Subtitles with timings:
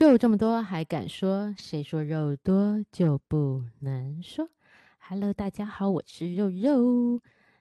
[0.00, 1.54] 肉这么多还敢说？
[1.58, 4.48] 谁说肉多就不能说
[4.98, 7.20] ？Hello，大家好，我是肉肉。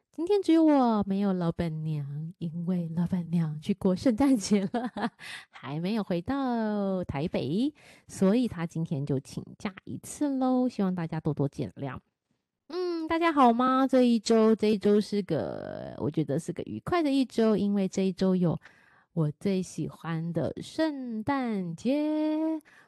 [0.09, 4.89] 今天只有我没有老板娘，因为老板娘去过圣诞节了，
[5.51, 7.73] 还没有回到台北，
[8.07, 10.69] 所以她今天就请假一次喽。
[10.69, 11.99] 希望大家多多见谅。
[12.69, 13.85] 嗯，大家好吗？
[13.85, 18.57] 这一周，这一周是个我觉得是个愉快的一周，因为这一周有。
[19.19, 22.07] 我最喜欢的圣诞节，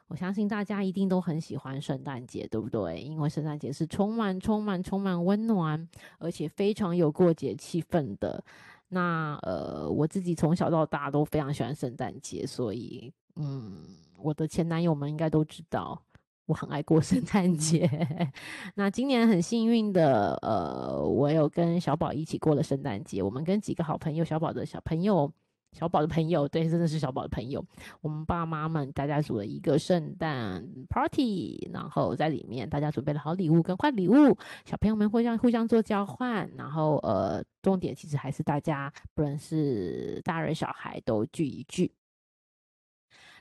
[0.06, 3.02] 我相信大家一定都很喜欢圣诞节，对不对？
[3.02, 5.86] 因为圣诞节是充满、充满、充满温暖，
[6.18, 8.42] 而且非常有过节气氛的。
[8.88, 13.84] 那呃，我自己从小到大都非常喜欢圣诞节，所以嗯，
[14.16, 16.02] 我的前男友们应该都知道
[16.46, 17.86] 我很爱过圣诞节。
[18.74, 25.30] 那今年很幸运的，呃，我有跟小宝一起过了圣诞节，我们跟几个好朋友，小宝的小朋友。
[25.72, 27.64] 小宝的朋友，对，真的是小宝的朋友。
[28.00, 41.92] 我们爸妈们大家组了一个圣诞 party，然后在里面大家准备了好礼物跟坏礼物，小朋友们互相互相做交换，然后呃，重点其实还是大家不论是大人小孩都聚一聚。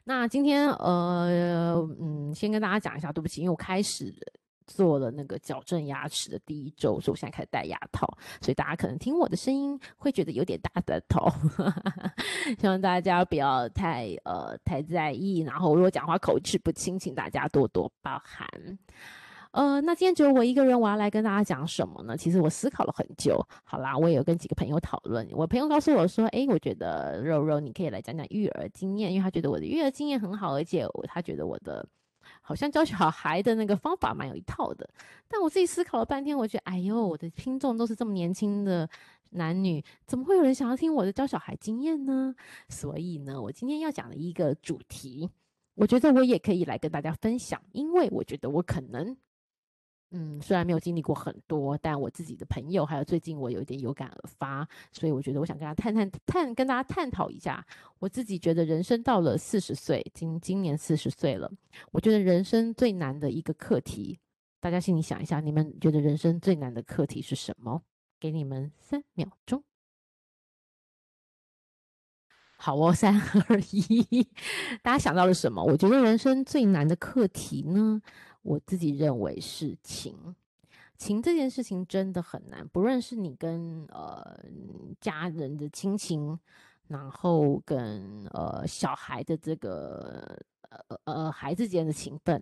[0.05, 4.15] 那今天呃嗯，先跟大家讲一下，对不起，因为我开始。
[4.71, 8.07] 做了那个矫正牙齿的第一周，所以我现在开始戴牙套，
[8.41, 11.29] 所以大家可能听我的声音会觉得有点大的头，
[12.59, 15.39] 希望大家不要太呃太在意。
[15.39, 18.47] 然后如果讲话口齿不清，请大家多多包涵。
[19.51, 22.15] 呃，那今天只有我一个人，我要来跟大家讲什么呢？
[22.15, 23.45] 其实我思考了很久。
[23.65, 31.85] 好啦，我也有跟几个朋友讨论，我朋友告诉我说，诶，我觉得肉肉你可以来讲讲育儿经验，因为他觉得我的育儿经验很好，而且他觉得我的。
[32.41, 34.89] 好像教小孩的那个方法蛮有一套的，
[35.27, 38.89] 但我自己思考了半天，我觉得，哎呦，我的听众都是这么年轻的
[39.31, 42.33] 男女，怎么会有人想要听我的教小孩经验呢？
[42.69, 45.29] 所以呢，我今天要讲的一个主题，
[45.75, 49.17] 我觉得我也可以来跟大家分享，因为我觉得我可能。
[50.11, 57.65] 嗯，虽然没有经历过很多，但我自己的朋友还有最近我有一点有感而发，所以我觉得我想跟大家探探探，跟大家探讨一下。
[57.99, 61.49] 我自己觉得人生到了四十岁，今今年四十岁了，
[61.91, 64.19] 我觉得人生最难的一个课题，
[64.59, 67.83] 大家心里想一下，你们觉得人生最难的课题是什么？
[68.19, 69.63] 给你们三秒钟。
[72.57, 74.27] 好哦，三二一，
[74.83, 75.63] 大家想到了什么？
[75.63, 77.99] 我觉得人生最难的课题呢？
[78.41, 80.35] 我自己认为是情，
[80.97, 82.67] 情这件事情真的很难。
[82.67, 84.43] 不论是你跟呃
[84.99, 86.39] 家人的亲情，
[86.87, 90.39] 然后跟呃小孩的这个
[90.87, 92.41] 呃呃孩子间的情分。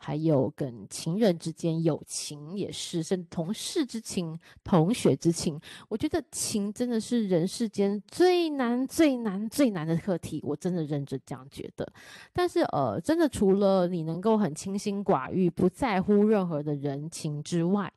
[0.00, 10.40] 还有跟情人之间友情也是，甚至同事之情、同学之情，我觉得情真的是人世间最难、最难、最难的课题。
[10.44, 11.84] 我真的认真这样觉得。
[12.32, 17.92] 但是呃，真的除了你能够很清心寡欲、不在乎任何的人情之外，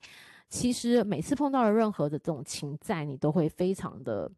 [0.50, 4.32] 其实每次碰到了任何的这种情在，你都会非常的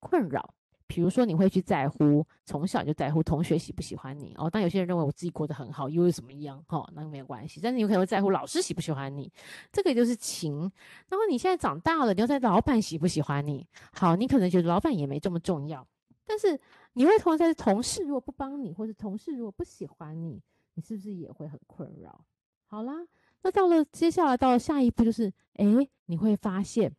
[0.00, 0.55] 困扰。
[0.86, 4.48] 比如说，你会去在乎，从小就在乎同学喜不喜欢你哦。
[4.50, 6.62] 但有些人认为我自己过得很好，又是怎么样？
[6.68, 7.60] 哈、哦，那没有关系。
[7.60, 9.30] 但是你有可能会在乎老师喜不喜欢你，
[9.72, 10.60] 这个也就是情。
[11.08, 13.66] 然后你现在长大了，你要在老板喜不喜欢你？
[13.92, 15.86] 好，你可能觉得老板也没这么重要。
[16.24, 16.58] 但是
[16.92, 20.40] 你会同在同事如果不帮你，或者同事如果不喜欢你，
[20.74, 22.24] 你是不是也会很困扰？
[22.66, 22.94] 好啦，
[23.42, 26.94] 那到了接下来到了下一步，就是诶，你会发现。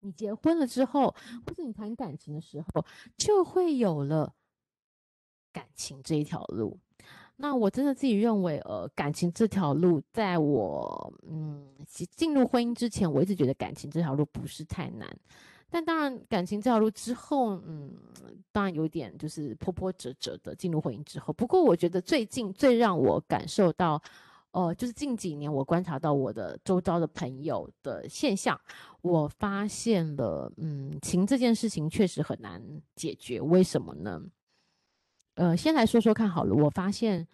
[0.00, 1.14] 你结婚了之后，
[1.46, 2.84] 或者你谈感情的时候，
[3.16, 4.34] 就会有了
[5.52, 6.78] 感情这一条路。
[7.36, 15.08] 那我真的自己认为，呃，感情这条路，在我嗯进入婚姻之前，我一直觉得感情这条路不是太难。
[15.70, 17.94] 但当然，感情这条路之后，嗯，
[18.52, 21.32] 当然有点就是波波折折的进入婚姻之后。
[21.32, 24.02] 不过，我觉得最近最让我感受到。
[24.52, 28.60] 哦、呃，就是近几年我观察到我的周遭的朋友的现象，
[29.00, 32.60] 我发现了，嗯，情这件事情确实很难
[32.96, 33.40] 解决。
[33.40, 34.22] 为什么呢？
[35.34, 36.54] 呃，先来说说看好了。
[36.54, 37.26] 我发现，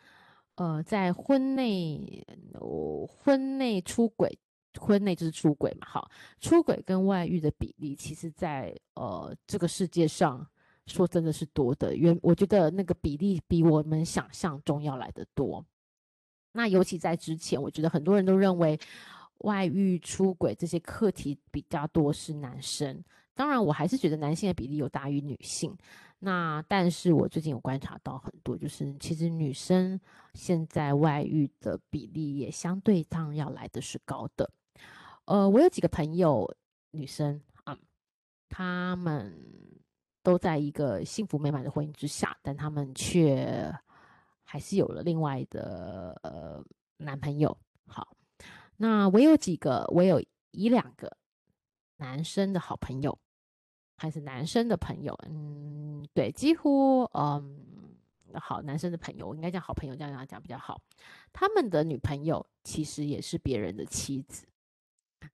[0.57, 4.39] 呃，在婚内，呃、婚内出轨，
[4.79, 10.47] 婚内就是出轨嘛，好，出轨跟外遇的比例，其实在呃这个世界上
[10.87, 15.65] 说真的是多的，原我觉得那个比例比我们想象中要来的多。
[16.57, 18.81] 那尤其在之前，我觉得很多人都认为
[19.41, 23.05] 外遇、出轨这些课题比较多是男生。
[23.35, 25.77] 当然，我还是觉得男性的比例有大于女性。
[26.19, 30.01] 那但是我最近有观察到很多，就是其实女生
[30.33, 34.51] 现在外遇的比例也相对上要来的是高的。
[35.27, 36.51] 呃，我有几个朋友
[36.93, 37.79] 女生啊，
[38.49, 39.31] 她们
[40.23, 43.71] 都在一个幸福美满的婚姻之下，但她们却。
[44.57, 46.65] 还是有了另外的呃
[46.97, 47.55] 男朋友。
[47.87, 48.17] 好，
[48.79, 50.19] 那我有几个，我有
[50.53, 51.15] 一两个
[51.99, 53.19] 男生的好朋友，
[53.99, 57.67] 还是男生的朋友，嗯，对，几乎嗯。
[58.39, 60.81] 好，男生的朋友，我应该讲好朋友，这样讲比较好。
[61.35, 64.47] 他们的女朋友其实也是别人的妻子。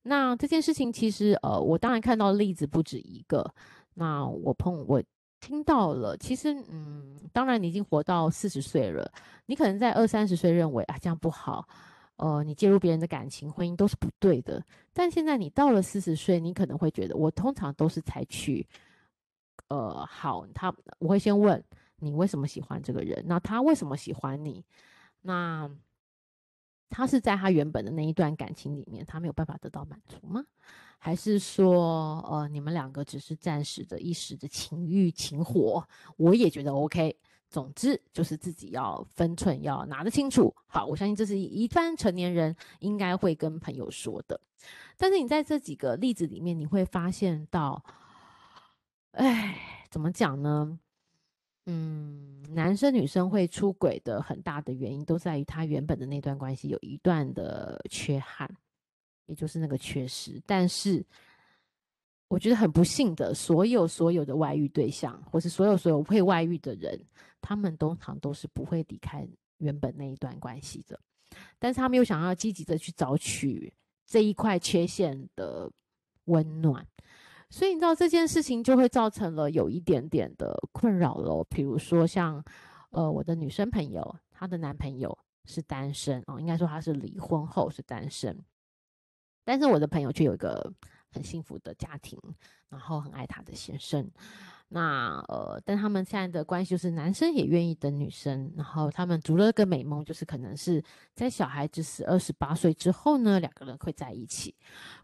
[0.03, 3.55] 那这件事情其实，呃，我当然看到例子不止一个。
[3.95, 5.03] 那我碰我
[5.43, 9.13] 听到了，其实，嗯，当然你已经活到四十岁了，
[9.47, 11.69] 你可能在二三十岁认为啊这样不好，
[12.17, 14.65] 呃，你介入别人的感情、婚姻都是不对的。
[14.93, 18.67] 但现在你到了四十岁，你可能会觉得，我通常都是采取，
[19.69, 21.63] 呃，好，他我会先问。
[21.97, 23.23] 你为什么喜欢这个人？
[23.27, 24.65] 那他为什么喜欢你？
[25.21, 25.71] 那
[26.93, 30.45] 他是在他原本的那一段感情里面，他没有办法得到满足吗？
[30.99, 35.83] 还是说，呃，你们两个只是暂时的一时的情欲情火？
[36.17, 37.17] 我也觉得 OK。
[37.49, 40.55] 总之就是自己要分寸，要拿得清楚。
[40.67, 44.41] 好，我相信这是一般成年人应该会跟朋友说的。
[44.97, 47.85] 但是你在这几个例子里面，你会发现到，
[49.11, 50.79] 哎，怎么讲呢？
[51.67, 58.53] 嗯，男生女生会出轨的很大的原因，都在于他原本的那段关系有一段的缺憾，
[59.27, 60.43] 也就是那个缺失。
[60.45, 61.05] 但是，
[62.27, 67.01] 我觉得很不幸的，所有所有的外遇对象，或是所有所有会外遇的人，
[67.41, 69.25] 他们通常都是不会离开
[69.59, 70.99] 原本那一段关系的。
[71.61, 73.73] 但是他们又想要积极的去找取
[74.05, 75.71] 这一块缺陷的
[76.25, 76.85] 温暖。
[77.53, 81.45] 所以你知道这件事情就会造成了有一点点的困扰喽。
[81.51, 82.43] 比如说像，
[82.93, 88.43] 呃，我的女生朋友，她的男朋友是单身哦，应该说他是离婚后是单身，
[89.45, 90.73] 但是我的朋友却有一个
[91.11, 92.19] 很幸福的家庭，
[92.71, 94.11] 然后很爱他的先生。
[94.75, 100.83] 那呃，但他们现在的关系就是男生也愿意等女生，然后他们筑了个美梦，就是可能是
[101.15, 104.55] 在小孩子十二十八岁之后呢，两个人会在一起。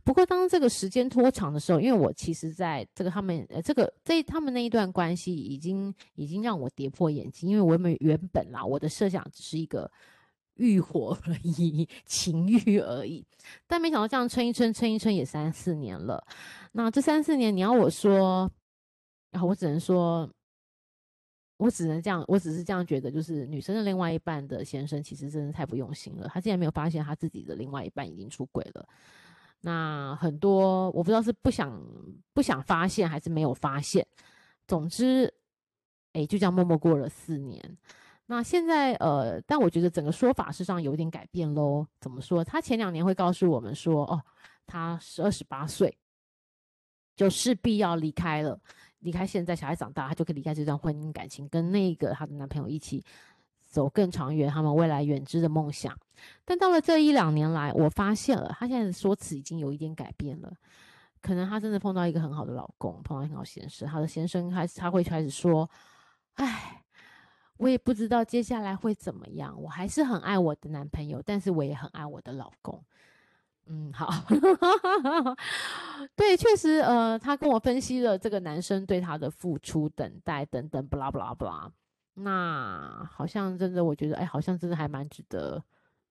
[0.03, 9.91] 不过当这个时间拖长的时候，因为我其实在这个他们呃这个在他们那一段关系已经已经让我跌破眼镜，因为我们原本啦，我的设想只是一个
[10.55, 13.23] 欲火而已， 情欲而已，
[13.67, 16.27] 但没想到这样撑一撑，撑一撑也三四年了。
[16.73, 18.51] 那这三四年，你要我说。
[19.31, 20.29] 然后我只能说，
[21.59, 26.29] 我只能这样，我只是这样觉得，就是女生的另外一半的先生其实真的太不用心了。
[26.29, 28.89] 他竟然没有发现他自己的另外一半已经出轨了。
[29.61, 31.83] 那很多我不知道是不想
[32.33, 34.07] 不想发现，还是没有发现。
[34.67, 35.33] 总之，
[36.13, 37.61] 哎，就这样默默过了四年。
[38.27, 41.87] 那现在呃，但我觉得整个说法事实上有点改变喽。
[42.01, 42.45] 怎么说？
[42.45, 44.23] 他前两年会告诉我们说，哦，
[44.67, 45.97] 他是二十八岁，
[47.17, 48.61] 就势必要离开了。
[49.01, 53.05] 离开现在，小孩长大，他就可以离开这段婚姻感情，跟那个她的男朋友一起
[53.65, 55.97] 走更长远，他们未来远之的梦想。
[56.45, 60.53] 但到了这一两年来，我发现了她现在的说辞已经有一点改变了。
[61.21, 65.69] 可能她真的碰到一个很好的老公，碰到很好先生，她的先生开始他会开始说
[66.35, 66.83] ：“哎，
[67.57, 72.83] 我也不知道接下来会怎么样，我还是很爱我的男朋友，但是我也很爱我的老公。”
[73.71, 74.09] 嗯，好，
[76.17, 81.71] 对，确实，呃，他跟我分析了这个男生对他的付出、等待等等，不啦不啦不啦，
[82.15, 85.63] 那好像真的，我觉得，哎，好像真的还蛮值得，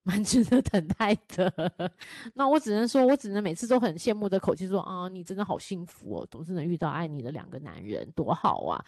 [0.03, 1.51] 蛮值得等待的。
[2.36, 8.86] 那我只能说，我只能每次都很羡慕的口气说，啊，你真的好幸福哦，总是能遇到爱你的两个男人，多好啊，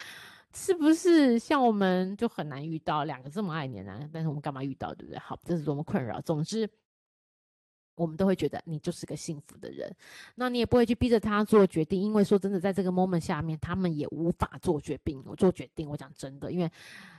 [0.54, 1.40] 是不是？
[1.40, 5.18] 像我们就很难遇到两个这么爱你的男人，但是我们干嘛遇到，对不对？
[5.18, 6.20] 好，这是多么困扰。
[6.20, 6.70] 总之。
[8.00, 9.94] 我们都会觉得你就是个幸福的人，
[10.34, 15.22] 那你也不会去逼着他做决定，因为说真的，在这个 moment 下面，他们也无法做决定。
[15.26, 16.70] 我做决定，我讲真的，因为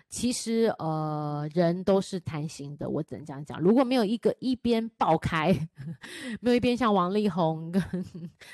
[0.09, 3.61] 其实呃，人都是贪心的，我只能这样讲。
[3.61, 5.53] 如果没有一个一边爆开，
[6.41, 7.83] 没有一边像王力宏跟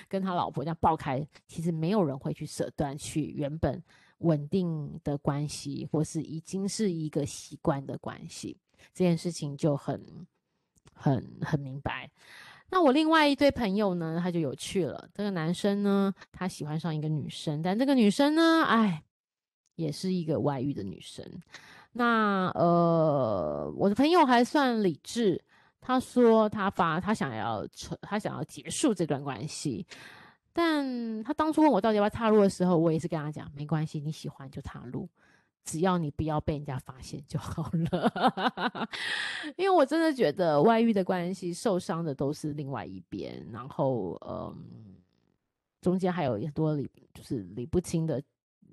[0.09, 3.81] 跟他老婆这样爆开，其实没有人会去舍断去原本
[4.17, 8.57] 稳定的关系，或是已经是一个习惯的关系，
[8.93, 10.27] 这件事情就很。
[10.97, 12.09] 很很明白，
[12.69, 15.07] 那我另外一对朋友呢，他就有趣了。
[15.13, 19.03] 这个男生呢，他喜欢上一个女生，但这个女生呢，哎，
[19.75, 21.23] 也是一个外遇的女生。
[21.93, 25.41] 那呃，我的朋友还算理智，
[25.79, 27.65] 他说他发他想要
[28.01, 29.85] 他想要结束这段关系，
[30.51, 35.07] 但他当初问我到底要不要踏入的时候，我也是跟他讲，没关系，你喜欢就踏入。
[35.67, 38.87] 只要你不要被人家发现就好了，
[39.57, 44.95] 因为我真的觉得外遇的关系受伤的都是另外一边，然后嗯，
[45.81, 48.23] 中间还有很多理就是理不清的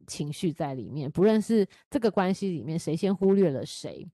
[0.06, 4.08] 情绪在里面，不论是这个关系里面谁先忽略了谁，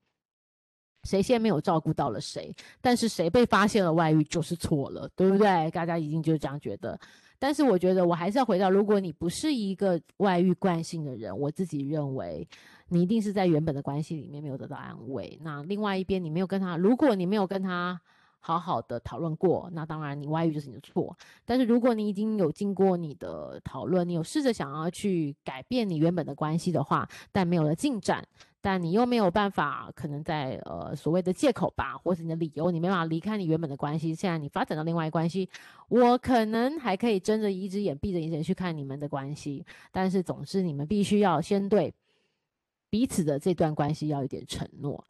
[1.04, 5.70] 谁先没有照顾到了谁，但是谁被发现了外遇就是错了，对不对？
[5.70, 6.98] 大家已经就这样觉得。
[7.38, 12.46] 但是我觉得我还是要回到，如果你不是一个外遇惯性的人，我自己认为
[12.88, 15.38] 你一定是在原本的关系里面没有得到安慰。
[15.42, 17.98] 那另外一边你没有跟他，如果你没有跟他
[18.40, 21.16] 好好的讨论过，那当然你外遇就是你的错。
[21.46, 28.22] 但是如果你已经有经过你的讨论，你有试着想要去改变你原本的关系的话，但没有了进展。
[28.62, 34.14] 但你又没有办法，可能在呃所谓的借口吧，或是你的理由，你没办法离开你原本的关系。
[34.14, 35.48] 现在你发展到另外一关系，
[35.88, 39.64] 我可能还可以睁着一只眼闭着一只眼去看你们的关系。
[39.90, 41.94] 但是总之，你们必须要先对
[42.90, 45.02] 彼此的这段关系要一点承诺。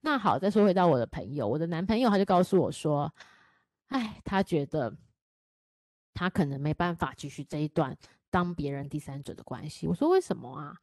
[0.00, 3.12] 那好，再说回到我的朋友，我的男朋友他就告诉我说，
[3.88, 4.92] 哎，他觉得
[6.12, 7.96] 他可能没办法继续这一段
[8.30, 9.86] 当别人第三者的关系。
[9.86, 10.76] 我说为什么啊？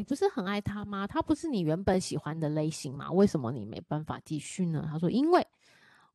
[0.00, 1.06] 你不是很爱他吗？
[1.06, 3.12] 他不是你原本喜欢的类型吗？
[3.12, 4.88] 为什么你没办法继续呢？
[4.90, 5.46] 他说：“因为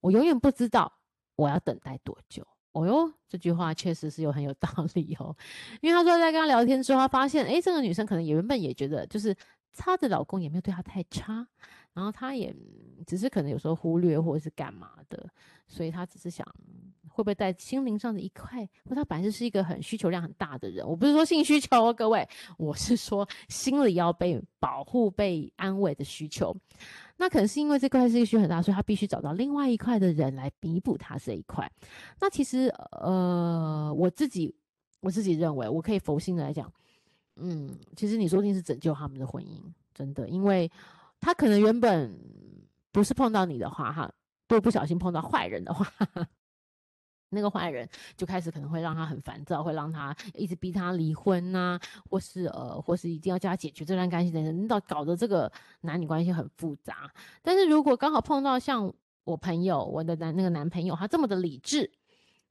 [0.01, 0.91] 我永远不知道
[1.35, 5.37] 我要等待多久。”哦哟，这句话确实是有很有道理哦。
[5.81, 9.35] 因为他说在跟他聊天之后，他发现，诶，这个女生可能也原本也觉得，就是
[9.75, 11.47] 她的老公也没有对她太差。
[11.93, 12.53] 然后她也
[13.07, 15.29] 只是可能有时候忽略或者是干嘛的，
[15.67, 16.45] 所以她只是想
[17.07, 18.67] 会不会在心灵上的一块。
[18.89, 22.27] 或他本身是一个很需求量很大的人，我不是说性需求哦，各位，
[22.57, 26.55] 我是说心里要被保护、被安慰的需求。
[27.17, 31.71] 那可能是因为这块是一个需求很大，所以她必须找到另外一块的人来弥补她这一块。
[32.19, 34.53] 那其实呃，我自己
[34.99, 36.69] 我自己认为，我可以佛心的来讲，
[37.35, 39.61] 嗯，其实你说定是拯救他们的婚姻，
[39.93, 40.71] 真的，因为。
[41.21, 42.13] 他可能原本
[42.91, 44.11] 不是碰到你的话，哈，
[44.47, 45.87] 都不小心碰到坏人的话，
[47.31, 55.51] 那个坏人就开始可能会让他很烦躁，会让他一直逼他离婚呐、啊，或是呃，或是一定要叫他解决这段关系等等，你到搞得这个
[55.81, 57.09] 男女关系很复杂。
[57.41, 61.89] 但是如果刚好碰到像我朋友，我的男那个男朋友，他这么的理智，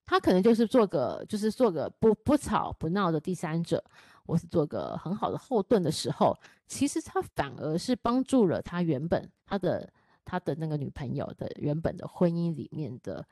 [0.04, 3.84] 他可能就是做个就是做个不不吵不闹的第三者。
[4.26, 9.92] 我是做个很好的后盾的时候，其实他反而是帮助了他原本他的
[10.24, 13.26] 他的那个女朋友的原本的婚姻里面的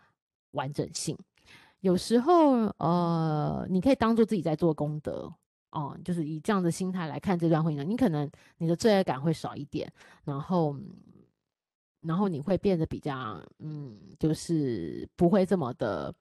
[0.52, 1.18] 完整性。
[1.80, 5.32] 有时候，呃，你可以当做自己在做功德
[5.70, 9.90] 哦，就是以这样的心态来看这段婚姻，你可能你的罪恶感会少一点，
[10.24, 10.76] 然后，
[12.02, 16.14] 然后你会变得比较，嗯，就是不会这么的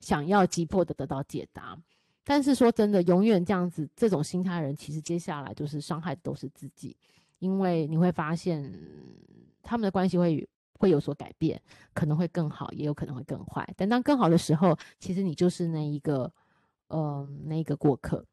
[0.00, 1.76] 想要急迫的得到解答。
[2.24, 6.96] 但是说真的，永远这样子这种心态的人，其实接下来就是伤害的都是自己，
[7.38, 8.72] 因为你会发现
[9.62, 10.48] 他们的关系会
[10.78, 11.60] 会有所改变，
[11.92, 13.68] 可能会更好，也有可能会更坏。
[13.76, 16.32] 但当更好的时候，其实你就是那一个，
[16.88, 18.24] 嗯、那一个过客。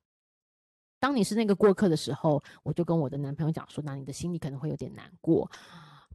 [0.99, 5.49] 当你是那个过客的时候，我就跟我的男朋友讲说，那你的心里可能会有点难过。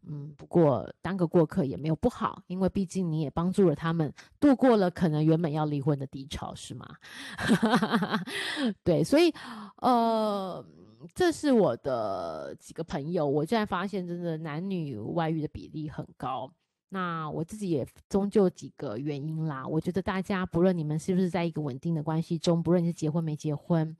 [0.07, 6.87] 嗯，不过当个过客也没有不好，因为毕竟你也帮助了他们度过了可能原本要离婚的低潮，是吗？
[8.85, 9.33] 对，所以
[9.79, 10.65] 呃，
[11.15, 16.53] 这是我的几个朋友，我现在发现真的男女外遇的比例很高。
[16.91, 23.97] 那我自己也终究几个原因啦，我觉得大家不论你们是不是在一个稳定的关系中，不论你是结婚没结婚。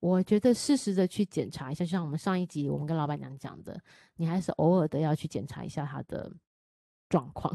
[0.00, 3.80] 我觉得适时的去检查一下，就像我们上一集我们跟老板娘讲的，
[4.16, 6.32] 你还是偶尔的要去检查一下他的
[7.08, 7.52] 状况，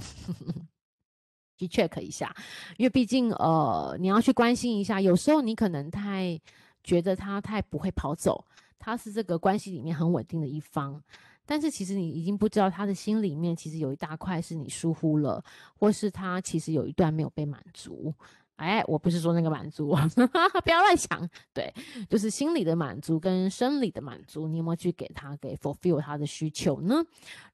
[1.57, 2.35] 去 check 一下，
[2.77, 6.37] 因为毕竟呃你要去关心一下，有时候你可能太
[6.83, 8.45] 觉得他太不会跑走，
[8.77, 11.01] 他是这个关系里面很稳定的一方，
[11.45, 15.41] 但是其实你已经不知道他的心里面其实有一大块是你疏忽了，
[15.77, 18.13] 或是他其实有一段没有被满足。
[18.55, 19.95] 哎，我不是说那个满足，
[20.63, 21.27] 不要乱想。
[21.53, 21.73] 对，
[22.09, 27.03] 就是心理的满足跟生理的满足，你有没有去给他给 fulfill 他的需求呢？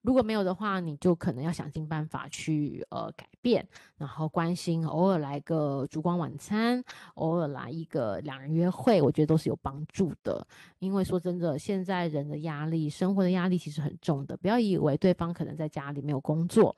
[0.02, 6.84] 如果没有的话，你就可能要想尽办法去呃改变，然后关心，偶尔来个烛光晚餐，
[7.16, 10.46] 偶尔来一个两人约会，我觉得都是有帮助的。
[10.80, 16.76] 因为说真的，现在人的压力，生活的压力其实很重的，不要以为对方可能在家里没有工作。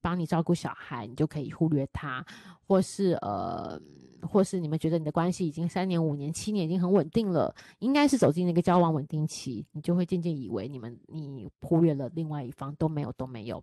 [0.00, 2.24] 帮你照顾小孩，你就可以忽略他，
[2.66, 3.80] 或是呃，
[4.22, 13.62] 或是你们觉得你的关系已经三年、五年、七年已经很稳定了，应该是走进那个交往稳定期，你就会渐渐以为你们你忽略了另外一方都没有都没有。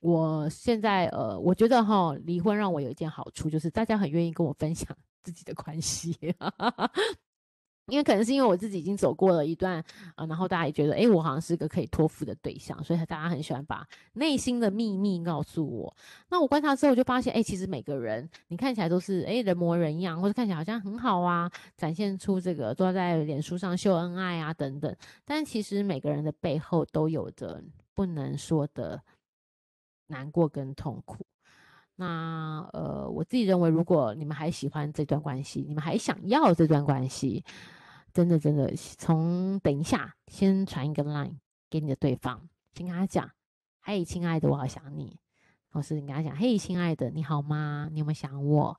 [0.00, 6.16] 我现在呃，我觉得哈，离婚让我有一件好处，就是大家很愿意跟我分享自己的关系。
[7.92, 9.84] 因为可能是因为我自己已经走过了一段
[10.14, 15.94] 啊，然后大家也觉得，诶，我好像是个可以托付的对象，所以大家很喜欢把内心的秘密告诉我。
[16.30, 24.96] 那我观察之后，我就发现，诶，其实每个人你看起来都是诶人模人样，或者看起来好像很好啊，展现出这个都在脸书上秀恩爱啊等等，
[25.26, 29.02] 但其实每个人的背后都有着不能说的
[30.06, 31.26] 难过跟痛苦。
[31.94, 37.44] 那呃，我自己认为，如果你们还喜欢这段关系，你们还想要这段关系，
[38.12, 41.38] 真的真的，从等一下先传一个 line
[41.70, 42.40] 给你的对方，
[42.74, 43.30] 先跟他讲
[43.80, 45.18] ：“嘿，亲爱的，我好想你。”
[45.72, 47.88] 或是你跟他讲：“嘿，亲爱的，你好吗？
[47.90, 48.78] 你有没有想我？”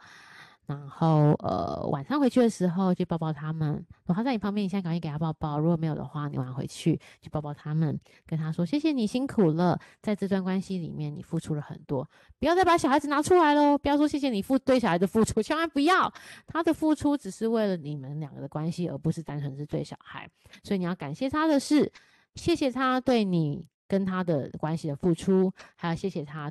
[0.66, 3.72] 然后，呃，晚上回去的时候就抱抱他们。
[4.06, 5.60] 然后他在你旁边，你现在赶紧给他抱抱。
[5.60, 12.10] 如果没有的话，你晚上回去就抱抱他们，跟他说：“谢谢你辛苦了，在这段关系里面你付出了很多。
[12.40, 13.78] 不要再把小孩子拿出来喽！
[13.78, 16.12] 不要说谢谢你付对小孩的付出，千万不要。
[16.48, 20.30] 他的付出只是为了你们两个的关系，而不是单纯是对小孩。
[20.64, 21.92] 所以你要感谢他的是，
[22.36, 26.50] 谢谢他对你跟他的关系的付出，还要谢谢他。”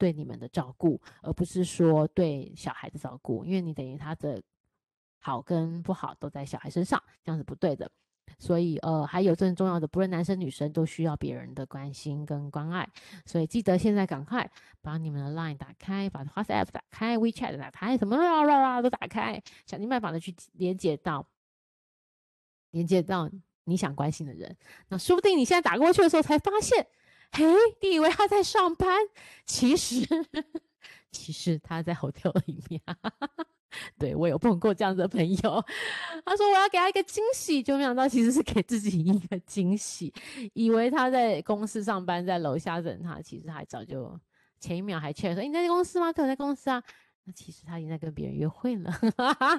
[0.00, 4.42] 对你们的照顾，而不是说对小孩的照顾，因为你等于他的
[5.18, 7.90] 好跟不好都在小孩身上，这样是不对的。
[8.38, 12.88] 所以，呃，还有最重要的，不论男生女生都需要别人的关心跟关爱。
[13.26, 21.26] 所以，记得现在赶快把你们的 Line 打开，把 WhatsApp 打开，WeChat 打开，什么啦啦啦都打开，想尽办法的去连接到
[22.70, 23.28] 连接到
[23.64, 24.56] 你想关心的人。
[24.88, 26.86] 那说不定你现在打过去的时候才发现。
[27.32, 27.44] 嘿，
[27.80, 28.98] 你以为他在上班？
[29.46, 30.04] 其实，
[31.12, 32.80] 其实他在 hotel 里面。
[33.96, 35.64] 对，我有碰过这样的朋友，
[36.24, 40.12] 他说我要给他一个惊喜，就没想到其实是给自己一个惊喜。
[40.54, 44.18] 以为他在公司上班，在楼下等他，其实他早就
[44.58, 46.12] 前一秒还劝说：“你在公司吗？
[46.12, 46.82] 可我在公司啊。”
[47.24, 48.92] 那其实他已经在跟别人约会了。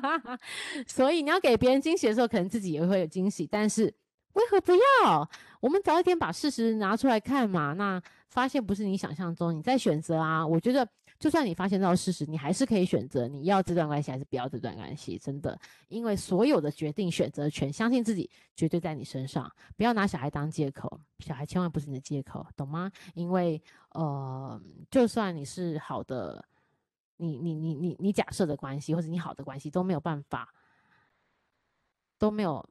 [0.86, 3.94] 所以你要给别人惊喜的时候，可能自己也会有惊喜，但是。
[4.34, 5.30] 为何不要？
[5.60, 7.74] 我们早一点把事实拿出来看嘛。
[7.74, 10.46] 那发现不是你想象中，你再选择啊。
[10.46, 10.88] 我觉得，
[11.20, 15.18] 就算你发现到事实，你还是可以选择你要这段关系还是不要这段关系。
[15.18, 15.60] 真的，
[15.90, 19.52] 因为所有的决定选择权，相信自己绝对在你身上。
[19.76, 22.90] 不要拿小孩当借口，小孩千万不是你的借口，懂吗？
[23.14, 26.44] 因为呃，就算你是好的，
[27.18, 30.54] 你你你你你假设的关系或者你好的关系都没有办法，
[32.18, 32.66] 都没有。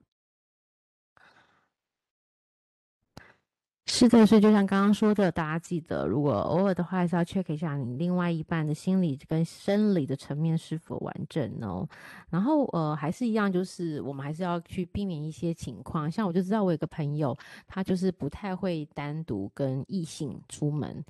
[4.01, 11.87] 是的，所以就像刚刚说的，大家记得，如果偶尔的话，还是要 check 一下你另外一半的心理跟生理的层面是否完整哦。
[12.31, 16.11] 然后，呃，还是一样，就是我们还是要去避免一些情况。
[16.11, 17.37] 像我就知道，我有个朋友，
[17.67, 21.05] 他就是不太会单独跟异性出门，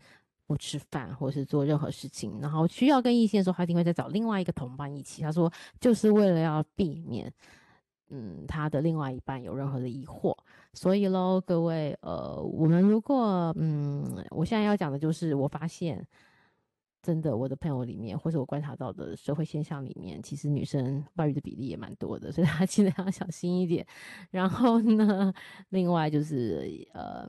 [0.48, 5.22] 不吃饭或是做任何事情，然后需要跟异性的时候，他一定会再找另外一个同伴一起。
[5.22, 5.48] 他说，
[5.78, 7.32] 就是为了要避免。
[8.10, 10.36] 嗯，他的另外一半有任何的疑惑，
[10.74, 16.06] 所以喽，各位，呃，我们如果，嗯，我现在要讲的就是，我发现。
[17.02, 23.86] 真的，我的朋友里面，或者我观察到的社会现象里面，其实女生外遇的比例也蛮多的，所以大家记得要小心一点。
[24.30, 25.32] 然后呢，
[25.70, 27.26] 另外就是，呃，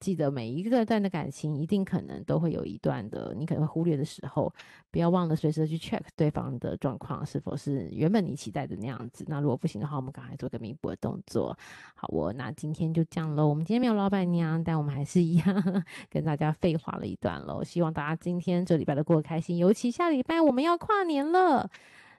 [0.00, 4.50] 记得每一个段的感情，一定可能都会有一段的你可能会忽略的时候，
[4.90, 9.26] 不要忘了随时去 check 对方的状况是否是原本你期待的那样子。
[9.28, 11.54] 那如果不行的话，我们赶快做个弥补的动作。
[11.94, 13.46] 好，我那今天就这样喽。
[13.46, 17.62] 我们今天没有老板娘，但我们还是一样 跟大家废话了一段喽。
[17.62, 19.01] 希望大家今天这礼拜的。
[19.02, 21.68] 过开心，尤其下礼拜我们要跨年了，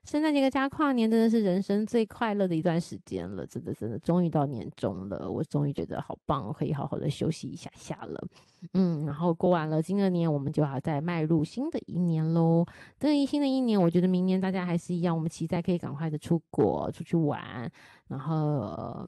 [0.04, 8.28] 圣诞节加跨年真的是人生最快乐的一段时间了，真的真的，终于到年终了，我终于觉得好棒，可以好好的休息一下下了，
[8.74, 12.65] 嗯，然后过完了今个年，我们就要再迈入新的一年喽。
[13.00, 17.72] 这一新的一年，我觉得明年大家还是一样，我们期待可以赶快的出国出去玩，
[18.08, 19.08] 然后。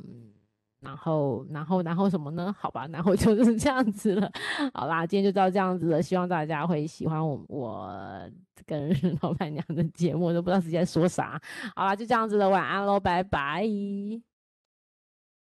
[0.86, 2.56] 然后，然后，然后什么呢？
[2.58, 4.32] 好吧，然后就是这样子了。
[4.74, 6.02] 好啦，今天就到这样子了。
[6.02, 7.92] 希望大家会喜欢我我
[8.66, 8.90] 跟
[9.22, 11.42] 老板娘的节目，都不知道自己在说啥。
[11.76, 13.66] 好啦，就这样子了，晚安喽，拜拜。